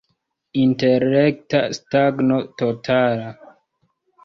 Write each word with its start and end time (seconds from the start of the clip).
Intelekta 0.61 1.61
stagno 1.79 2.41
totala. 2.65 3.31